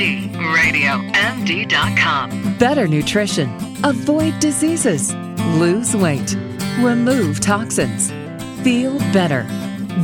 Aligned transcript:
MD 0.00 0.54
Radio. 0.54 0.92
MD.com. 1.12 2.56
Better 2.56 2.88
nutrition. 2.88 3.54
Avoid 3.84 4.40
diseases. 4.40 5.14
Lose 5.58 5.94
weight. 5.94 6.38
Remove 6.78 7.38
toxins. 7.40 8.10
Feel 8.62 8.98
better. 9.12 9.42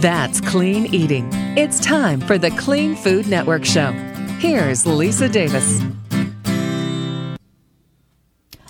That's 0.01 0.43
clean 0.43 0.85
eating. 0.95 1.31
It's 1.57 1.81
time 1.81 2.21
for 2.21 2.37
the 2.37 2.51
Clean 2.51 2.95
Food 2.95 3.27
Network 3.27 3.65
Show. 3.65 3.93
Here's 4.39 4.87
Lisa 4.87 5.31
Davis. 5.31 5.81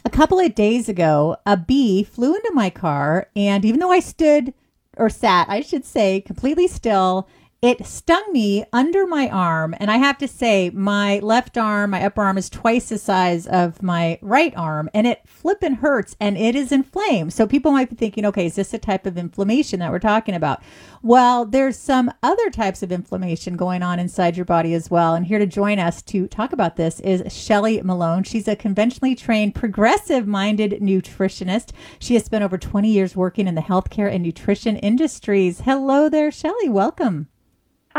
A 0.05 0.11
couple 0.11 0.39
of 0.39 0.55
days 0.55 0.89
ago, 0.89 1.39
a 1.45 1.57
bee 1.57 2.05
flew 2.05 2.37
into 2.37 2.53
my 2.55 2.71
car, 2.71 3.27
and 3.35 3.65
even 3.65 3.81
though 3.81 3.91
I 3.91 3.99
stood 3.99 4.55
or 4.97 5.11
sat, 5.11 5.49
I 5.49 5.61
should 5.61 5.85
say, 5.85 6.21
completely 6.21 6.69
still, 6.69 7.29
it 7.67 7.85
stung 7.85 8.33
me 8.33 8.65
under 8.73 9.07
my 9.07 9.29
arm. 9.29 9.75
And 9.79 9.91
I 9.91 9.97
have 9.97 10.19
to 10.19 10.29
say, 10.29 10.71
my 10.71 11.19
left 11.19 11.59
arm, 11.59 11.91
my 11.91 12.05
upper 12.05 12.23
arm 12.23 12.39
is 12.39 12.49
twice 12.49 12.91
the 12.91 12.99
size 12.99 13.47
of 13.47 13.83
my 13.83 14.19
right 14.23 14.55
arm, 14.57 14.89
and 14.95 15.07
it 15.07 15.27
flippin' 15.27 15.75
hurts 15.75 16.15
and 16.21 16.39
it 16.39 16.55
is 16.55 16.71
inflamed. 16.71 17.33
So 17.33 17.47
people 17.47 17.73
might 17.73 17.91
be 17.91 17.97
thinking, 17.97 18.25
okay, 18.27 18.47
is 18.47 18.55
this 18.55 18.73
a 18.73 18.79
type 18.79 19.05
of 19.05 19.19
inflammation 19.19 19.81
that 19.81 19.91
we're 19.91 19.99
talking 19.99 20.35
about? 20.35 20.63
Well, 21.03 21.45
there's 21.45 21.77
some 21.77 22.13
other 22.23 22.51
types 22.51 22.83
of 22.83 22.93
inflammation 22.93 23.57
going 23.57 23.83
on 23.83 23.99
inside 23.99 24.37
your 24.37 24.45
body 24.45 24.73
as 24.73 24.91
well. 24.91 25.15
And 25.15 25.27
here 25.27 25.39
to 25.39 25.47
join 25.47 25.79
us 25.79 26.03
to 26.03 26.29
talk 26.29 26.53
about 26.53 26.77
this 26.77 27.01
is 27.01 27.33
Shelly 27.33 27.83
Malone. 27.83 28.23
She's 28.23 28.47
a 28.49 28.55
conventionally 28.55 29.17
trained, 29.17 29.55
progressive 29.55 30.27
minded 30.27 30.81
nutritionist. 30.81 31.73
She 31.99 32.15
has 32.15 32.25
spent 32.25 32.45
over 32.45 32.59
20 32.59 32.89
years 32.89 33.17
working 33.17 33.49
in 33.49 33.57
the 33.57 33.61
healthcare 33.61 34.13
and 34.13 34.23
nutrition 34.23 34.77
industries. 34.77 35.63
Hello 35.63 36.09
there, 36.09 36.31
Shelly. 36.31 36.69
Welcome. 36.69 37.29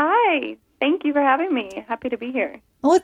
Hi. 0.00 0.56
Thank 0.78 1.04
you 1.04 1.12
for 1.12 1.20
having 1.20 1.52
me. 1.52 1.84
Happy 1.88 2.08
to 2.08 2.16
be 2.16 2.30
here. 2.30 2.60
Oh, 2.84 3.00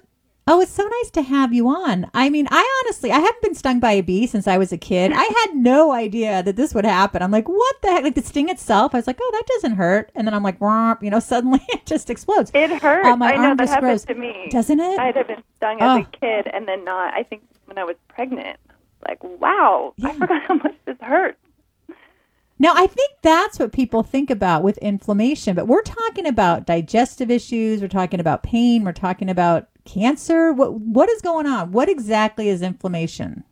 oh, 0.47 0.61
it's 0.61 0.71
so 0.71 0.85
nice 0.87 1.11
to 1.11 1.23
have 1.23 1.53
you 1.53 1.67
on. 1.67 2.09
I 2.15 2.31
mean, 2.31 2.47
I 2.53 2.83
honestly, 2.85 3.11
I 3.11 3.19
haven't 3.19 3.43
been 3.43 3.57
stung 3.57 3.81
by 3.81 3.91
a 3.93 4.01
bee 4.01 4.29
since 4.29 4.47
I 4.47 4.59
was 4.59 4.73
a 4.73 4.79
kid. 4.79 5.11
I 5.13 5.25
had 5.25 5.57
no 5.57 5.91
idea 5.91 6.45
that 6.45 6.55
this 6.55 6.73
would 6.73 6.85
happen. 6.85 7.21
I'm 7.21 7.33
like, 7.33 7.49
what 7.49 7.75
the 7.83 7.89
heck? 7.89 8.05
Like 8.05 8.15
the 8.15 8.23
sting 8.23 8.49
itself, 8.49 8.95
I 8.95 8.99
was 8.99 9.09
like, 9.09 9.19
oh, 9.21 9.31
that 9.33 9.43
doesn't 9.55 9.75
hurt. 9.75 10.13
And 10.15 10.25
then 10.25 10.35
I'm 10.35 10.45
like, 10.45 10.61
Womp, 10.61 11.03
you 11.03 11.11
know, 11.11 11.19
suddenly 11.33 11.61
it 11.71 11.85
just 11.85 12.11
explodes. 12.11 12.53
It 12.55 12.71
hurts. 12.71 13.09
Uh, 13.09 13.17
my 13.17 13.33
I 13.33 13.37
know 13.39 13.49
arm 13.49 13.57
that 13.57 13.65
just 13.65 13.73
happened 13.75 13.89
grows. 13.89 14.05
to 14.05 14.15
me. 14.15 14.47
Doesn't 14.53 14.79
it? 14.79 14.97
I'd 15.01 15.17
have 15.17 15.27
been 15.27 15.43
stung 15.57 15.79
Oh. 15.81 15.99
as 15.99 16.07
a 16.07 16.17
kid 16.21 16.47
and 16.55 16.69
then 16.69 16.85
not. 16.85 17.13
I 17.13 17.25
think 17.25 17.43
when 17.65 17.77
I 17.77 17.83
was 17.83 17.97
pregnant. 18.07 18.59
Like, 19.07 19.23
wow, 19.23 19.93
I 20.03 20.13
forgot 20.15 20.43
how 20.45 20.55
much 20.55 20.77
this 20.87 20.97
hurts. 21.01 21.37
Now, 22.59 22.73
I 22.75 22.87
think 22.87 23.11
that's 23.23 23.59
what 23.59 23.73
people 23.73 24.03
think 24.03 24.31
about 24.31 24.63
with 24.63 24.79
inflammation, 24.79 25.57
but 25.57 25.67
we're 25.67 25.83
talking 25.83 26.27
about 26.27 26.67
digestive 26.67 27.31
issues, 27.31 27.81
we're 27.81 27.89
talking 27.89 28.21
about 28.21 28.43
pain, 28.43 28.85
we're 28.85 28.93
talking 28.93 29.29
about 29.29 29.69
cancer. 29.85 30.53
What 30.53 30.75
what 30.81 31.09
is 31.11 31.21
going 31.21 31.47
on? 31.47 31.73
What 31.73 31.89
exactly 31.89 32.49
is 32.49 32.63
inflammation? 32.63 33.45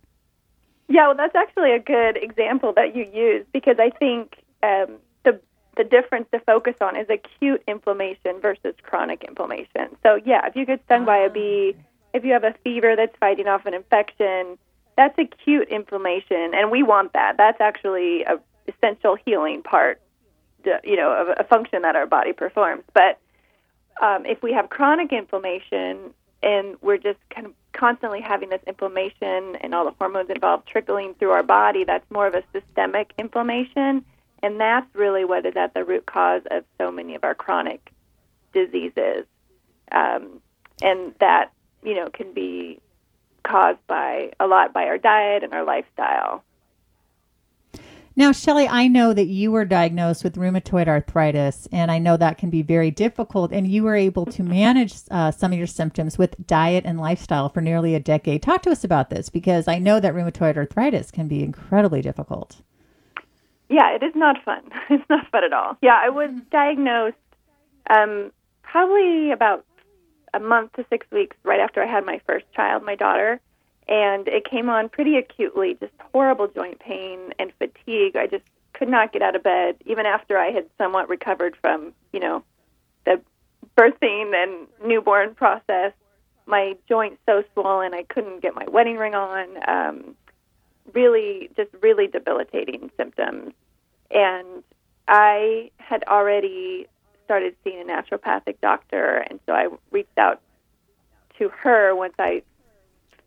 Yeah, 0.89 1.09
well, 1.09 1.17
that's 1.17 1.35
actually 1.35 1.73
a 1.73 1.79
good 1.79 2.17
example 2.17 2.73
that 2.77 2.95
you 2.95 3.07
use 3.13 3.47
because 3.53 3.77
I 3.79 3.91
think 3.91 4.37
um, 4.63 4.99
the 5.25 5.41
the 5.77 5.85
difference 5.85 6.27
to 6.33 6.41
focus 6.41 6.75
on 6.81 6.97
is 6.97 7.07
acute 7.11 7.63
inflammation 7.67 8.41
versus 8.41 8.75
chronic 8.83 9.25
inflammation. 9.25 9.97
So, 10.03 10.21
yeah, 10.25 10.47
if 10.47 10.55
you 10.55 10.65
get 10.65 10.85
stung 10.85 11.05
by 11.05 11.19
a 11.19 11.31
bee, 11.31 11.75
if 12.15 12.25
you 12.25 12.33
have 12.33 12.45
a 12.45 12.55
fever 12.63 12.95
that's 12.95 13.17
fighting 13.19 13.49
off 13.49 13.67
an 13.67 13.75
infection, 13.75 14.59
that's 14.97 15.19
acute 15.19 15.69
inflammation, 15.71 16.53
and 16.55 16.71
we 16.71 16.83
want 16.83 17.15
that. 17.15 17.37
That's 17.39 17.61
actually 17.61 18.23
a 18.25 18.39
essential 18.69 19.17
healing 19.25 19.63
part, 19.63 20.01
you 20.85 20.97
know, 20.97 21.13
of 21.13 21.37
a 21.39 21.45
function 21.45 21.83
that 21.83 21.97
our 21.97 22.07
body 22.07 22.33
performs. 22.33 22.85
But 22.95 23.19
um, 24.01 24.27
if 24.27 24.43
we 24.43 24.53
have 24.53 24.71
chronic 24.71 25.13
inflammation 25.13 26.15
and 26.43 26.77
we're 26.81 26.99
just 26.99 27.19
kind 27.31 27.47
of 27.47 27.53
constantly 27.73 28.21
having 28.21 28.51
this 28.51 28.63
inflammation 28.67 29.57
and 29.61 29.75
all 29.75 29.85
the 29.85 29.95
hormones 29.99 30.31
involved 30.31 30.67
trickling 30.67 31.15
through 31.15 31.31
our 31.31 31.43
body, 31.43 31.85
that's 31.85 32.09
more 32.11 32.27
of 32.27 32.35
a 32.35 32.43
systemic 32.53 33.13
inflammation. 33.19 34.05
And 34.43 34.61
that's 34.61 34.93
really 34.95 35.25
what 35.25 35.47
is 35.47 35.55
at 35.57 35.73
the 35.73 35.85
root 35.85 36.05
cause 36.07 36.43
of 36.51 36.65
so 36.79 36.91
many 36.91 37.15
of 37.15 37.23
our 37.23 37.35
chronic 37.35 37.93
diseases. 38.53 39.25
Um, 39.93 40.41
and 40.83 41.15
that, 41.21 41.53
you 41.85 41.95
know, 41.95 42.09
can 42.09 42.33
be 42.33 42.81
caused 43.45 43.85
by 43.87 44.33
a 44.41 44.47
lot 44.47 44.73
by 44.73 44.87
our 44.87 44.99
diet 44.99 45.45
and 45.45 45.53
our 45.53 45.65
lifestyle. 45.65 46.43
Now, 48.15 48.31
Shelly, 48.31 48.69
I 48.69 48.89
know 48.89 49.15
that 49.15 49.29
you 49.29 49.51
were 49.51 49.65
diagnosed 49.65 50.23
with 50.23 50.37
rheumatoid 50.37 50.87
arthritis, 50.87 51.67
and 51.73 51.91
I 51.91 51.99
know 51.99 52.19
that 52.19 52.37
can 52.37 52.51
be 52.51 52.61
very 52.61 52.91
difficult. 52.91 53.53
And 53.53 53.67
you 53.67 53.85
were 53.85 53.97
able 53.97 54.27
to 54.27 54.43
manage 54.43 54.95
uh, 55.11 55.31
some 55.31 55.53
of 55.53 55.59
your 55.59 55.67
symptoms 55.67 56.19
with 56.19 56.47
diet 56.47 56.85
and 56.85 57.01
lifestyle 57.01 57.49
for 57.49 57.63
nearly 57.63 57.95
a 57.95 58.01
decade. 58.01 58.43
Talk 58.43 58.63
to 58.63 58.71
us 58.71 58.85
about 58.85 59.09
this 59.09 59.31
because 59.31 59.67
I 59.67 59.79
know 59.79 59.99
that 59.99 60.13
rheumatoid 60.13 60.59
arthritis 60.59 61.11
can 61.11 61.27
be 61.27 61.43
incredibly 61.43 62.03
difficult. 62.03 62.61
Yeah, 63.71 63.95
it 63.95 64.03
is 64.03 64.13
not 64.15 64.37
fun. 64.45 64.63
It's 64.91 65.09
not 65.09 65.31
fun 65.31 65.45
at 65.45 65.55
all. 65.55 65.79
Yeah, 65.81 65.99
I 65.99 66.11
was 66.11 66.31
diagnosed 66.51 67.17
um, 67.89 68.31
probably 68.63 69.33
about 69.33 69.65
a 70.35 70.41
month 70.41 70.73
to 70.75 70.85
six 70.91 71.07
weeks 71.11 71.37
right 71.45 71.61
after 71.61 71.83
I 71.83 71.87
had 71.87 72.05
my 72.05 72.21
first 72.27 72.45
child, 72.55 72.83
my 72.85 72.95
daughter, 72.95 73.41
and 73.89 74.29
it 74.29 74.45
came 74.49 74.69
on 74.69 74.89
pretty 74.89 75.17
acutely, 75.17 75.75
just 75.75 75.93
horrible 76.13 76.49
joint 76.49 76.79
pain 76.79 77.33
and 77.39 77.53
fatigue. 77.59 78.17
I 78.17 78.27
just 78.27 78.45
could 78.73 78.89
not 78.89 79.13
get 79.13 79.23
out 79.23 79.37
of 79.37 79.43
bed, 79.43 79.77
even 79.87 80.07
after 80.07 80.39
I 80.39 80.51
had 80.51 80.67
somewhat 80.79 81.09
recovered 81.09 81.57
from, 81.61 81.93
you 82.13 82.21
know, 82.21 82.43
the 83.05 83.21
birthing 83.77 84.35
and 84.35 84.67
newborn 84.87 85.35
process. 85.35 85.93
My 86.47 86.77
joints 86.89 87.19
so 87.27 87.45
swollen, 87.53 87.95
I 87.95 88.05
couldn't 88.05 88.41
get 88.41 88.55
my 88.55 88.67
wedding 88.69 88.97
ring 88.97 89.15
on. 89.15 89.47
Um, 89.69 90.17
really, 90.93 91.51
just 91.57 91.71
really 91.81 92.07
debilitating 92.07 92.91
symptoms. 92.97 93.53
And 94.11 94.63
I 95.09 95.71
had 95.79 96.05
already 96.05 96.87
started 97.25 97.55
seeing 97.65 97.81
a 97.81 97.85
naturopathic 97.85 98.61
doctor, 98.61 99.25
and 99.29 99.41
so 99.47 99.53
I 99.53 99.69
reached 99.91 100.19
out 100.19 100.41
to 101.39 101.49
her 101.51 101.95
once 101.95 102.15
I 102.19 102.43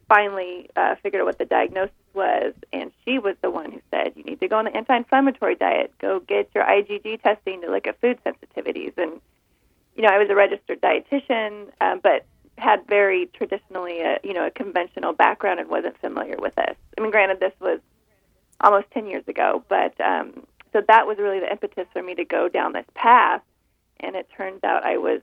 finally 0.08 0.70
uh, 0.76 0.96
figured 1.02 1.22
out 1.22 1.26
what 1.26 1.38
the 1.38 1.46
diagnosis 1.46 1.94
was, 2.14 2.54
and 2.72 2.92
she 3.04 3.20
was 3.20 3.36
the 3.42 3.50
one 3.50 3.72
who 3.72 3.82
said, 3.92 4.14
"You 4.16 4.24
need 4.24 4.40
to 4.40 4.48
go 4.48 4.58
on 4.58 4.66
the 4.66 4.76
anti-inflammatory 4.76 5.56
diet. 5.56 5.94
Go 6.00 6.20
get 6.20 6.50
your 6.54 6.64
IgG 6.64 7.22
testing 7.22 7.62
to 7.62 7.72
look 7.72 7.88
at 7.88 8.00
food 8.02 8.20
sensitivities." 8.26 8.98
And 8.98 9.20
you 9.96 10.04
know, 10.04 10.10
I 10.10 10.18
was 10.18 10.30
a 10.30 10.36
registered 10.36 10.82
dietitian, 10.82 11.70
um, 11.82 12.00
but 12.04 12.26
had 12.58 12.86
very 12.88 13.28
traditionally, 13.28 14.02
a, 14.02 14.20
you 14.24 14.34
know, 14.34 14.46
a 14.46 14.52
conventional 14.52 15.14
background 15.14 15.60
and 15.60 15.70
wasn't 15.70 15.98
familiar 16.00 16.38
with 16.38 16.56
this. 16.56 16.76
I 16.98 17.02
mean, 17.02 17.12
granted, 17.12 17.40
this 17.40 17.54
was 17.60 17.80
almost 18.62 18.90
10 18.92 19.08
years 19.08 19.28
ago, 19.28 19.64
but 19.68 20.00
um, 20.00 20.46
so 20.72 20.82
that 20.88 21.08
was 21.08 21.18
really 21.18 21.40
the 21.40 21.52
impetus 21.52 21.88
for 21.92 22.02
me 22.02 22.16
to 22.16 22.26
go 22.26 22.48
down 22.48 22.74
this 22.74 22.86
path. 22.94 23.42
And 24.00 24.16
it 24.16 24.28
turns 24.36 24.64
out 24.64 24.86
I 24.86 24.98
was 24.98 25.22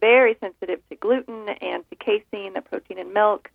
very 0.00 0.36
sensitive 0.40 0.80
to 0.88 0.96
gluten 0.96 1.48
and 1.48 1.84
to 1.90 1.96
casein, 1.96 2.54
the 2.54 2.60
protein 2.60 2.98
in 2.98 3.12
milk, 3.12 3.50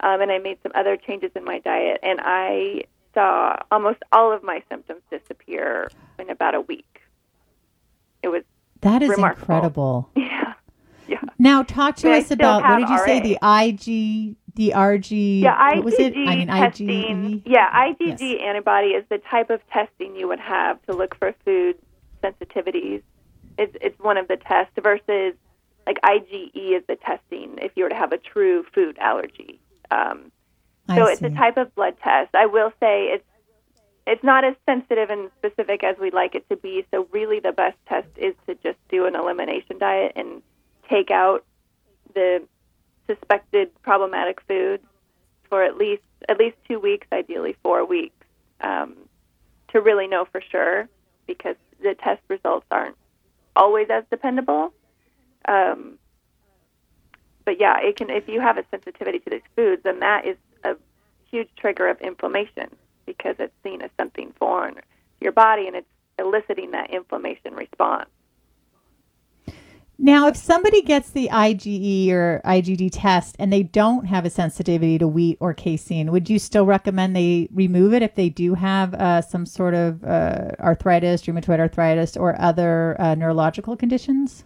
um, 0.00 0.20
and 0.20 0.30
I 0.30 0.38
made 0.38 0.58
some 0.62 0.72
other 0.74 0.96
changes 0.96 1.30
in 1.34 1.44
my 1.44 1.58
diet, 1.60 2.00
and 2.02 2.20
I 2.22 2.82
saw 3.14 3.56
almost 3.70 3.98
all 4.12 4.32
of 4.32 4.42
my 4.42 4.62
symptoms 4.68 5.00
disappear 5.10 5.88
in 6.18 6.30
about 6.30 6.54
a 6.54 6.60
week. 6.60 7.00
It 8.22 8.28
was, 8.28 8.42
That 8.82 9.02
is 9.02 9.10
Remarkable. 9.10 9.42
incredible. 9.42 10.10
yeah, 10.16 10.54
yeah. 11.08 11.20
Now, 11.38 11.62
talk 11.62 11.96
to 11.96 12.12
us 12.12 12.30
about 12.30 12.62
what 12.62 12.78
did 12.78 12.88
you 12.88 12.98
say? 12.98 13.20
The 13.20 13.38
IG, 13.42 14.36
the 14.54 14.72
RG. 14.76 15.42
Yeah, 15.42 15.74
IgG 15.74 15.84
was 15.84 15.94
it? 15.94 16.14
I 16.16 16.36
mean, 16.36 16.48
testing. 16.48 16.88
IgE. 16.88 17.42
Yeah, 17.46 17.70
IgG 17.88 17.96
Yes. 18.20 18.40
antibody 18.42 18.88
is 18.88 19.04
the 19.08 19.18
type 19.18 19.50
of 19.50 19.60
testing 19.68 20.14
you 20.16 20.28
would 20.28 20.40
have 20.40 20.80
to 20.86 20.92
look 20.94 21.14
for 21.18 21.34
food 21.44 21.76
sensitivities. 22.22 23.02
It's 23.58 23.74
it's 23.80 23.98
one 24.00 24.16
of 24.18 24.28
the 24.28 24.36
tests 24.36 24.72
versus 24.82 25.34
like 25.86 25.98
IgE 26.02 26.50
is 26.54 26.82
the 26.88 26.96
testing 26.96 27.58
if 27.62 27.72
you 27.76 27.84
were 27.84 27.90
to 27.90 27.94
have 27.94 28.12
a 28.12 28.18
true 28.18 28.64
food 28.74 28.98
allergy. 28.98 29.60
Um, 29.90 30.32
so 30.88 31.06
it's 31.06 31.22
a 31.22 31.30
type 31.30 31.56
of 31.56 31.74
blood 31.74 31.96
test. 32.02 32.34
I 32.34 32.46
will 32.46 32.72
say 32.78 33.06
it's 33.06 33.24
it's 34.06 34.22
not 34.22 34.44
as 34.44 34.54
sensitive 34.66 35.10
and 35.10 35.30
specific 35.38 35.82
as 35.82 35.96
we'd 35.98 36.14
like 36.14 36.36
it 36.36 36.48
to 36.48 36.56
be. 36.56 36.86
So 36.92 37.08
really, 37.10 37.40
the 37.40 37.52
best 37.52 37.76
test 37.88 38.06
is 38.16 38.34
to 38.46 38.54
just 38.54 38.78
do 38.88 39.06
an 39.06 39.16
elimination 39.16 39.78
diet 39.78 40.12
and 40.14 40.42
take 40.88 41.10
out 41.10 41.44
the 42.14 42.42
suspected 43.08 43.70
problematic 43.82 44.40
foods 44.42 44.84
for 45.48 45.64
at 45.64 45.76
least 45.76 46.02
at 46.28 46.38
least 46.38 46.56
two 46.68 46.78
weeks, 46.78 47.06
ideally 47.12 47.56
four 47.62 47.84
weeks, 47.84 48.26
um, 48.60 48.94
to 49.72 49.80
really 49.80 50.06
know 50.06 50.24
for 50.24 50.40
sure. 50.40 50.88
Because 51.26 51.56
the 51.82 51.94
test 51.94 52.22
results 52.28 52.66
aren't 52.70 52.96
always 53.56 53.88
as 53.90 54.04
dependable. 54.10 54.72
Um, 55.48 55.98
but 57.46 57.58
yeah, 57.58 57.78
it 57.80 57.96
can. 57.96 58.10
If 58.10 58.28
you 58.28 58.40
have 58.42 58.58
a 58.58 58.64
sensitivity 58.70 59.20
to 59.20 59.30
these 59.30 59.40
foods, 59.54 59.82
then 59.84 60.00
that 60.00 60.26
is 60.26 60.36
a 60.64 60.74
huge 61.30 61.48
trigger 61.56 61.88
of 61.88 61.98
inflammation 62.02 62.68
because 63.06 63.36
it's 63.38 63.54
seen 63.62 63.80
as 63.80 63.90
something 63.98 64.34
foreign 64.38 64.74
to 64.74 64.82
your 65.20 65.32
body, 65.32 65.66
and 65.66 65.76
it's 65.76 65.88
eliciting 66.18 66.72
that 66.72 66.90
inflammation 66.90 67.54
response. 67.54 68.10
Now, 69.98 70.26
if 70.26 70.36
somebody 70.36 70.82
gets 70.82 71.10
the 71.10 71.30
IgE 71.32 72.10
or 72.10 72.42
IgD 72.44 72.90
test 72.92 73.34
and 73.38 73.50
they 73.50 73.62
don't 73.62 74.04
have 74.04 74.26
a 74.26 74.30
sensitivity 74.30 74.98
to 74.98 75.08
wheat 75.08 75.38
or 75.40 75.54
casein, 75.54 76.12
would 76.12 76.28
you 76.28 76.38
still 76.38 76.66
recommend 76.66 77.16
they 77.16 77.48
remove 77.50 77.94
it 77.94 78.02
if 78.02 78.14
they 78.14 78.28
do 78.28 78.52
have 78.54 78.92
uh, 78.92 79.22
some 79.22 79.46
sort 79.46 79.72
of 79.72 80.04
uh, 80.04 80.50
arthritis, 80.60 81.22
rheumatoid 81.22 81.60
arthritis, 81.60 82.14
or 82.14 82.38
other 82.38 83.00
uh, 83.00 83.14
neurological 83.14 83.74
conditions? 83.74 84.44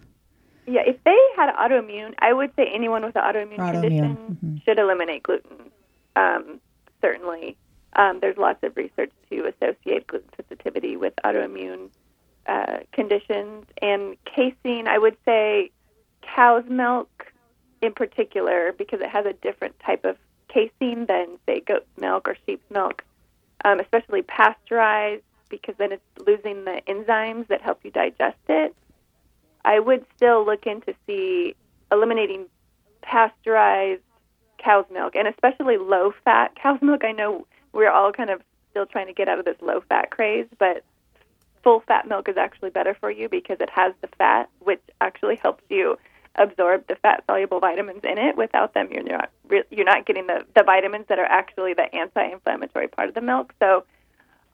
Yeah, 0.71 0.83
if 0.85 1.03
they 1.03 1.17
had 1.35 1.53
autoimmune, 1.55 2.13
I 2.19 2.31
would 2.31 2.55
say 2.55 2.71
anyone 2.73 3.03
with 3.03 3.17
an 3.17 3.23
autoimmune, 3.23 3.57
Autoimmune, 3.57 3.81
condition 3.81 4.37
mhm. 4.43 4.63
should 4.63 4.79
eliminate 4.79 5.21
gluten. 5.21 5.69
Um, 6.15 6.61
certainly, 7.01 7.57
um, 7.93 8.19
there's 8.21 8.37
lots 8.37 8.63
of 8.63 8.77
research 8.77 9.11
to 9.29 9.51
associate 9.51 10.07
gluten 10.07 10.29
sensitivity 10.37 10.95
with 10.95 11.13
autoimmune 11.25 11.89
uh, 12.47 12.77
conditions. 12.93 13.65
And 13.81 14.15
casein, 14.23 14.87
I 14.87 14.97
would 14.97 15.17
say 15.25 15.71
cow's 16.21 16.63
milk 16.69 17.09
in 17.81 17.91
particular, 17.93 18.73
because 18.77 19.01
it 19.01 19.09
has 19.09 19.25
a 19.25 19.33
different 19.33 19.77
type 19.79 20.05
of 20.05 20.15
casein 20.47 21.05
than, 21.07 21.37
say, 21.45 21.59
goat's 21.59 21.85
milk 21.99 22.29
or 22.29 22.37
sheep's 22.45 22.69
milk, 22.69 23.03
um, 23.65 23.81
especially 23.81 24.21
pasteurized, 24.21 25.23
because 25.49 25.75
then 25.77 25.91
it's 25.91 26.03
losing 26.25 26.63
the 26.63 26.81
enzymes 26.87 27.47
that 27.47 27.61
help 27.61 27.79
you 27.83 27.91
digest 27.91 28.37
it. 28.47 28.73
I 29.63 29.79
would 29.79 30.05
still 30.15 30.45
look 30.45 30.65
into 30.65 30.93
see 31.07 31.55
eliminating 31.91 32.47
pasteurized 33.01 34.01
cow's 34.57 34.85
milk 34.91 35.15
and 35.15 35.27
especially 35.27 35.77
low 35.77 36.13
fat 36.23 36.55
cow's 36.61 36.81
milk. 36.81 37.03
I 37.03 37.11
know 37.11 37.47
we're 37.73 37.91
all 37.91 38.11
kind 38.11 38.29
of 38.29 38.41
still 38.71 38.85
trying 38.85 39.07
to 39.07 39.13
get 39.13 39.27
out 39.27 39.39
of 39.39 39.45
this 39.45 39.57
low 39.61 39.81
fat 39.89 40.11
craze, 40.11 40.47
but 40.59 40.83
full 41.63 41.81
fat 41.81 42.07
milk 42.07 42.27
is 42.27 42.37
actually 42.37 42.69
better 42.69 42.95
for 42.99 43.11
you 43.11 43.29
because 43.29 43.57
it 43.59 43.69
has 43.69 43.93
the 44.01 44.07
fat, 44.17 44.49
which 44.59 44.81
actually 44.99 45.35
helps 45.35 45.63
you 45.69 45.97
absorb 46.35 46.87
the 46.87 46.95
fat 46.95 47.23
soluble 47.27 47.59
vitamins 47.59 48.01
in 48.03 48.17
it. 48.17 48.37
Without 48.37 48.73
them, 48.73 48.89
you're 48.91 49.03
not 49.03 49.29
you're 49.69 49.85
not 49.85 50.05
getting 50.05 50.27
the 50.27 50.45
the 50.55 50.63
vitamins 50.63 51.05
that 51.09 51.19
are 51.19 51.25
actually 51.25 51.73
the 51.73 51.93
anti-inflammatory 51.93 52.87
part 52.87 53.09
of 53.09 53.15
the 53.15 53.21
milk. 53.21 53.53
So 53.59 53.83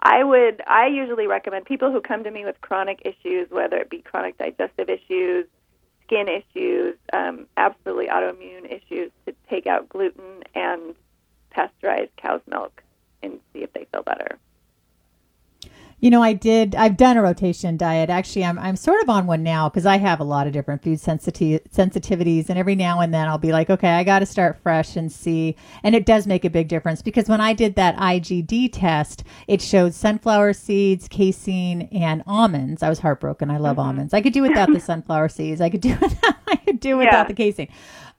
I 0.09 0.23
would 0.23 0.61
I 0.65 0.87
usually 0.87 1.27
recommend 1.27 1.65
people 1.65 1.91
who 1.91 1.99
come 1.99 2.23
to 2.23 2.31
me 2.31 2.45
with 2.45 2.61
chronic 2.61 3.01
issues, 3.03 3.51
whether 3.51 3.75
it 3.75 3.89
be 3.89 4.01
chronic 4.01 4.37
digestive 4.37 4.89
issues, 4.89 5.47
skin 6.05 6.29
issues, 6.29 6.95
um, 7.11 7.45
absolutely 7.57 8.07
autoimmune 8.07 8.71
issues, 8.71 9.11
to 9.25 9.35
take 9.49 9.67
out 9.67 9.89
gluten 9.89 10.43
and 10.55 10.95
pasteurized 11.49 12.11
cow's 12.15 12.39
milk 12.47 12.81
and 13.21 13.41
see 13.51 13.63
if 13.63 13.73
they 13.73 13.85
feel 13.91 14.01
better. 14.01 14.39
You 15.99 16.11
know, 16.11 16.21
I 16.21 16.33
did. 16.33 16.75
I've 16.75 16.95
done 16.95 17.17
a 17.17 17.23
rotation 17.23 17.75
diet. 17.75 18.11
Actually, 18.11 18.45
I'm 18.45 18.59
I'm 18.59 18.75
sort 18.75 19.01
of 19.01 19.09
on 19.09 19.25
one 19.25 19.41
now 19.41 19.67
because 19.67 19.87
I 19.87 19.97
have 19.97 20.19
a 20.19 20.23
lot 20.23 20.45
of 20.45 20.53
different 20.53 20.83
food 20.83 20.99
sensiti- 20.99 21.67
sensitivities, 21.69 22.49
and 22.49 22.59
every 22.59 22.75
now 22.75 22.99
and 22.99 23.11
then 23.11 23.27
I'll 23.27 23.39
be 23.39 23.51
like, 23.51 23.71
okay, 23.71 23.89
I 23.89 24.03
got 24.03 24.19
to 24.19 24.27
start 24.27 24.59
fresh 24.61 24.95
and 24.95 25.11
see. 25.11 25.55
And 25.81 25.95
it 25.95 26.05
does 26.05 26.27
make 26.27 26.45
a 26.45 26.51
big 26.51 26.67
difference 26.67 27.01
because 27.01 27.27
when 27.27 27.41
I 27.41 27.53
did 27.53 27.73
that 27.75 27.95
IgD 27.97 28.69
test, 28.73 29.23
it 29.47 29.59
showed 29.59 29.95
sunflower 29.95 30.53
seeds, 30.53 31.07
casein, 31.07 31.89
and 31.91 32.21
almonds. 32.27 32.83
I 32.83 32.89
was 32.89 32.99
heartbroken. 32.99 33.49
I 33.49 33.57
love 33.57 33.79
almonds. 33.79 34.13
I 34.13 34.21
could 34.21 34.33
do 34.33 34.43
without 34.43 34.71
the 34.71 34.79
sunflower 34.91 35.29
seeds. 35.29 35.61
I 35.61 35.71
could 35.71 35.81
do 35.81 35.97
I 36.47 36.57
could 36.57 36.79
do 36.79 36.97
without 36.97 37.11
Yeah. 37.11 37.27
the 37.27 37.33
casein. 37.33 37.69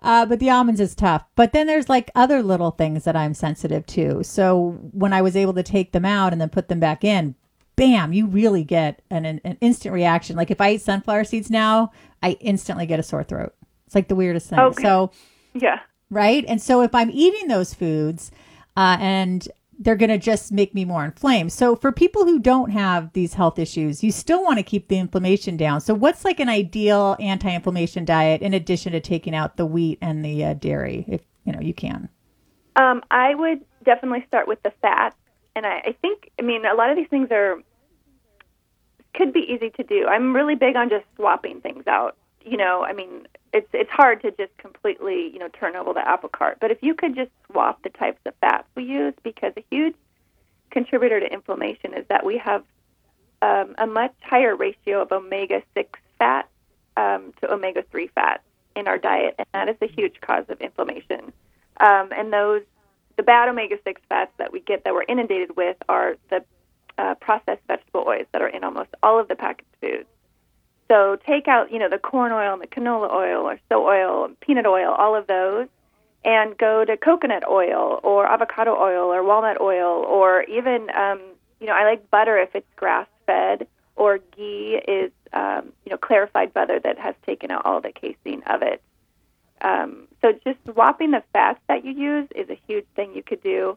Uh, 0.01 0.27
but 0.27 0.41
the 0.41 0.51
almonds 0.51 0.81
is 0.81 0.95
tough. 0.97 1.25
But 1.37 1.53
then 1.53 1.69
there's 1.69 1.89
like 1.89 2.11
other 2.17 2.43
little 2.43 2.73
things 2.73 3.05
that 3.05 3.15
I'm 3.17 3.35
sensitive 3.35 3.87
to. 3.87 4.23
So 4.25 4.79
when 4.93 5.13
I 5.13 5.23
was 5.23 5.37
able 5.37 5.55
to 5.55 5.63
take 5.63 5.93
them 5.93 6.05
out 6.05 6.33
and 6.33 6.41
then 6.41 6.49
put 6.49 6.69
them 6.69 6.79
back 6.81 7.03
in, 7.05 7.35
bam, 7.79 8.13
you 8.13 8.27
really 8.27 8.65
get 8.65 9.01
an, 9.11 9.25
an, 9.25 9.41
an 9.45 9.57
instant 9.61 9.95
reaction. 9.95 10.37
Like 10.37 10.51
if 10.51 10.61
I 10.61 10.73
eat 10.73 10.83
sunflower 10.83 11.25
seeds 11.25 11.51
now, 11.51 11.93
I 12.23 12.33
instantly 12.41 12.85
get 12.87 13.01
a 13.01 13.03
sore 13.03 13.25
throat. 13.25 13.55
It's 13.87 13.95
like 13.95 14.09
the 14.09 14.17
weirdest 14.17 14.51
thing. 14.51 14.59
Okay. 14.59 14.83
So, 14.83 15.11
Yeah. 15.55 15.81
right? 16.11 16.45
And 16.47 16.61
so 16.61 16.83
if 16.83 16.95
I'm 16.95 17.11
eating 17.11 17.49
those 17.49 17.73
foods 17.73 18.31
uh, 18.77 18.99
and 19.01 19.49
they're 19.81 19.97
going 19.97 20.11
to 20.11 20.19
just 20.19 20.51
make 20.51 20.75
me 20.75 20.85
more 20.85 21.05
inflamed. 21.05 21.53
So 21.53 21.77
for 21.77 21.93
people 21.93 22.25
who 22.25 22.41
don't 22.41 22.71
have 22.71 23.13
these 23.13 23.35
health 23.35 23.59
issues, 23.61 24.03
you 24.03 24.11
still 24.11 24.43
want 24.43 24.59
to 24.59 24.65
keep 24.65 24.89
the 24.89 24.99
inflammation 24.99 25.57
down. 25.57 25.81
So 25.81 25.95
what's 25.95 26.25
like 26.25 26.41
an 26.41 26.49
ideal 26.49 27.17
anti-inflammation 27.21 28.05
diet 28.05 28.43
in 28.43 28.55
addition 28.55 28.93
to 28.93 29.01
taking 29.01 29.37
out 29.37 29.57
the 29.57 29.67
wheat 29.67 29.99
and 30.03 30.25
the 30.25 30.45
uh, 30.45 30.55
dairy 30.55 31.05
if 31.07 31.21
you 31.45 31.53
know 31.53 31.61
you 31.61 31.75
can? 31.75 32.09
Um, 32.75 33.03
I 33.11 33.35
would 33.37 33.65
definitely 33.85 34.25
start 34.27 34.49
with 34.49 34.63
the 34.65 34.73
fat, 34.83 35.15
and 35.57 35.65
I, 35.65 35.79
I 35.87 35.97
think 36.03 36.31
I 36.39 36.43
mean 36.43 36.65
a 36.65 36.75
lot 36.75 36.91
of 36.91 36.97
these 36.97 37.09
things 37.09 37.29
are 37.31 37.63
could 39.19 39.33
be 39.33 39.41
easy 39.41 39.71
to 39.71 39.83
do. 39.83 40.07
I'm 40.07 40.35
really 40.35 40.55
big 40.55 40.77
on 40.77 40.89
just 40.89 41.05
swapping 41.17 41.61
things 41.61 41.87
out. 41.89 42.17
You 42.45 42.57
know, 42.57 42.85
I 42.85 42.93
mean, 42.93 43.27
it's 43.53 43.69
it's 43.73 43.91
hard 43.91 44.23
to 44.23 44.31
just 44.31 44.57
completely 44.57 45.31
you 45.33 45.41
know 45.41 45.49
turn 45.49 45.77
over 45.77 45.93
the 45.93 46.09
apple 46.09 46.29
cart, 46.29 46.59
but 46.61 46.71
if 46.71 46.79
you 46.83 46.95
could 46.95 47.17
just 47.17 47.33
swap 47.51 47.83
the 47.83 47.91
types 47.91 48.21
of 48.25 48.35
fats 48.41 48.69
we 48.77 48.85
use, 48.85 49.15
because 49.23 49.53
a 49.57 49.65
huge 49.71 49.97
contributor 50.71 51.19
to 51.19 51.31
inflammation 51.31 51.95
is 51.95 52.07
that 52.09 52.25
we 52.25 52.39
have 52.39 52.63
um, 53.43 53.75
a 53.77 53.87
much 53.87 54.15
higher 54.23 54.55
ratio 54.55 55.03
of 55.03 55.11
omega 55.11 55.63
six 55.75 55.99
fat 56.19 56.49
um, 56.97 57.33
to 57.41 57.53
omega 57.53 57.83
three 57.91 58.07
fat 58.15 58.43
in 58.77 58.87
our 58.87 58.99
diet, 58.99 59.35
and 59.39 59.47
that 59.53 59.69
is 59.69 59.77
a 59.83 59.89
huge 59.89 60.21
cause 60.21 60.45
of 60.49 60.61
inflammation. 60.61 61.33
Um, 61.81 62.13
and 62.13 62.33
those 62.33 62.63
the 63.17 63.25
bad 63.25 63.49
omega 63.49 63.77
six 63.83 64.01
fats 64.09 64.31
that 64.39 64.53
we 64.53 64.61
get 64.61 64.85
that 64.85 64.95
we're 64.95 65.09
inundated 65.09 65.57
with 65.57 65.77
are 65.89 66.17
the 66.31 66.45
uh, 66.99 67.15
processed 67.15 67.63
vegetable 67.67 68.05
oils 68.07 68.27
that 68.33 68.43
are 68.43 68.49
in 68.49 68.65
almost 68.65 68.91
all 69.03 69.19
of 69.19 69.29
the 69.29 69.37
packaged 69.37 69.69
foods. 69.81 70.09
So 70.89 71.17
take 71.27 71.49
out, 71.49 71.71
you 71.71 71.79
know, 71.79 71.89
the 71.89 71.99
corn 71.99 72.33
oil 72.33 72.55
and 72.55 72.63
the 72.63 72.67
canola 72.67 73.11
oil 73.11 73.43
or 73.49 73.59
soy 73.71 74.03
oil 74.05 74.31
peanut 74.41 74.67
oil, 74.67 74.91
all 74.93 75.15
of 75.15 75.27
those, 75.27 75.69
and 76.25 76.57
go 76.59 76.85
to 76.85 76.97
coconut 76.97 77.47
oil 77.47 78.01
or 78.03 78.27
avocado 78.27 78.75
oil 78.75 79.13
or 79.13 79.23
walnut 79.23 79.61
oil 79.61 80.05
or 80.05 80.43
even, 80.45 80.89
um, 80.97 81.21
you 81.61 81.67
know, 81.67 81.75
I 81.75 81.85
like 81.85 82.11
butter 82.11 82.39
if 82.39 82.55
it's 82.55 82.67
grass 82.77 83.07
fed 83.27 83.67
or 83.97 84.19
ghee 84.37 84.81
is, 84.89 85.13
um, 85.33 85.73
you 85.85 85.91
know, 85.91 85.99
clarified 85.99 86.55
butter 86.55 86.81
that 86.81 86.99
has 86.99 87.15
taken 87.27 87.51
out 87.51 87.67
all 87.67 87.81
the 87.81 87.93
casein 87.93 88.43
of 88.47 88.63
it. 88.63 88.83
Um, 89.61 90.07
so 90.23 90.33
just 90.45 90.59
swapping 90.71 91.11
the 91.11 91.23
fats 91.33 91.61
that 91.69 91.85
you 91.85 91.93
use 91.93 92.29
is 92.35 92.49
a 92.49 92.59
huge 92.67 92.87
thing 92.95 93.15
you 93.15 93.23
could 93.23 93.43
do. 93.43 93.77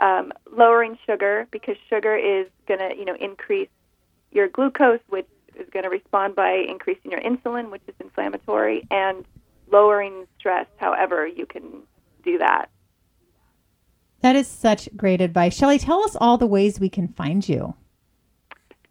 Um, 0.00 0.32
lowering 0.54 0.98
sugar 1.06 1.46
because 1.50 1.76
sugar 1.88 2.16
is 2.16 2.46
going 2.68 2.80
to, 2.80 2.96
you 2.96 3.04
know, 3.04 3.16
increase 3.18 3.68
your 4.30 4.48
glucose, 4.48 5.00
which 5.08 5.26
is 5.58 5.66
going 5.70 5.84
to 5.84 5.88
respond 5.88 6.34
by 6.34 6.64
increasing 6.68 7.10
your 7.10 7.20
insulin, 7.20 7.70
which 7.70 7.82
is 7.88 7.94
inflammatory, 8.00 8.86
and 8.90 9.24
lowering 9.72 10.26
stress. 10.38 10.66
However, 10.76 11.26
you 11.26 11.46
can 11.46 11.64
do 12.24 12.38
that. 12.38 12.66
That 14.20 14.36
is 14.36 14.46
such 14.48 14.88
great 14.96 15.20
advice. 15.20 15.56
Shelly, 15.56 15.78
tell 15.78 16.02
us 16.02 16.16
all 16.20 16.36
the 16.36 16.46
ways 16.46 16.80
we 16.80 16.88
can 16.88 17.08
find 17.08 17.48
you. 17.48 17.74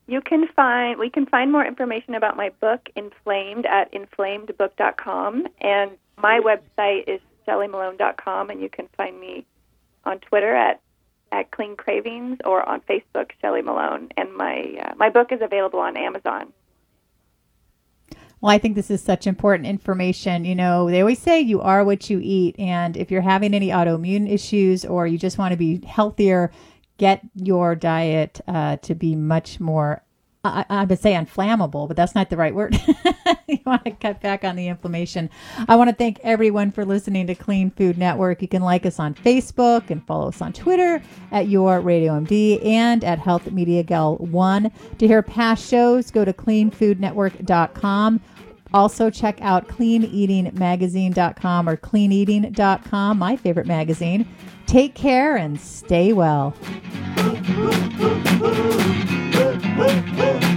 You 0.07 0.21
can 0.21 0.47
find 0.55 0.99
we 0.99 1.09
can 1.09 1.25
find 1.25 1.51
more 1.51 1.65
information 1.65 2.13
about 2.13 2.37
my 2.37 2.49
book 2.61 2.89
Inflamed 2.95 3.65
at 3.65 3.91
inflamedbook.com 3.91 5.47
and 5.61 5.91
my 6.17 6.39
website 6.39 7.07
is 7.07 7.19
shellymalone.com 7.47 8.49
and 8.51 8.61
you 8.61 8.69
can 8.69 8.87
find 8.95 9.19
me 9.19 9.45
on 10.03 10.19
Twitter 10.19 10.55
at 10.55 10.79
at 11.31 11.51
Clean 11.51 11.75
Cravings 11.75 12.37
or 12.45 12.67
on 12.67 12.81
Facebook 12.81 13.31
Shelly 13.41 13.61
Malone 13.61 14.09
and 14.17 14.33
my 14.35 14.75
uh, 14.81 14.93
my 14.95 15.09
book 15.09 15.31
is 15.31 15.41
available 15.41 15.79
on 15.79 15.97
Amazon. 15.97 16.53
Well, 18.41 18.51
I 18.51 18.57
think 18.57 18.75
this 18.75 18.91
is 18.91 19.01
such 19.01 19.25
important 19.25 19.67
information. 19.67 20.45
You 20.45 20.55
know, 20.55 20.89
they 20.89 21.01
always 21.01 21.19
say 21.19 21.39
you 21.41 21.61
are 21.61 21.83
what 21.83 22.09
you 22.09 22.19
eat. 22.21 22.55
And 22.59 22.95
if 22.95 23.09
you're 23.09 23.21
having 23.21 23.53
any 23.53 23.69
autoimmune 23.69 24.29
issues 24.31 24.85
or 24.85 25.07
you 25.07 25.17
just 25.17 25.37
want 25.37 25.53
to 25.53 25.57
be 25.57 25.83
healthier, 25.85 26.51
get 26.97 27.21
your 27.35 27.75
diet 27.75 28.41
uh, 28.47 28.77
to 28.77 28.93
be 28.93 29.15
much 29.15 29.59
more, 29.59 30.03
I, 30.45 30.65
I 30.69 30.85
would 30.85 30.99
say 30.99 31.15
inflammable, 31.15 31.87
but 31.87 31.97
that's 31.97 32.15
not 32.15 32.29
the 32.29 32.37
right 32.37 32.53
word. 32.53 32.77
you 33.47 33.59
want 33.65 33.83
to 33.85 33.91
cut 33.91 34.21
back 34.21 34.43
on 34.43 34.55
the 34.55 34.67
inflammation. 34.67 35.29
I 35.67 35.75
want 35.75 35.89
to 35.89 35.95
thank 35.95 36.19
everyone 36.23 36.71
for 36.71 36.85
listening 36.85 37.27
to 37.27 37.35
Clean 37.35 37.71
Food 37.71 37.97
Network. 37.97 38.41
You 38.41 38.47
can 38.47 38.61
like 38.61 38.85
us 38.85 38.99
on 38.99 39.15
Facebook 39.15 39.89
and 39.89 40.05
follow 40.05 40.29
us 40.29 40.41
on 40.41 40.53
Twitter 40.53 41.01
at 41.31 41.47
Your 41.47 41.81
Radio 41.81 42.19
MD 42.19 42.63
and 42.65 43.03
at 43.03 43.19
Health 43.19 43.51
Media 43.51 43.83
Gal 43.83 44.17
1. 44.17 44.71
To 44.99 45.07
hear 45.07 45.21
past 45.21 45.67
shows, 45.67 46.11
go 46.11 46.23
to 46.23 46.33
cleanfoodnetwork.com. 46.33 48.21
Also, 48.73 49.09
check 49.09 49.39
out 49.41 49.67
cleaneatingmagazine.com 49.67 51.69
or 51.69 51.77
cleaneating.com, 51.77 53.17
my 53.17 53.37
favorite 53.37 53.67
magazine. 53.67 54.27
Take 54.65 54.95
care 54.95 55.37
and 55.37 55.59
stay 55.59 56.11
well. 56.11 56.53
Woo, 59.77 59.87
woo. 60.17 60.54